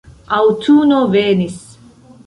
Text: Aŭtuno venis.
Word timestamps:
Aŭtuno 0.37 1.03
venis. 1.17 1.63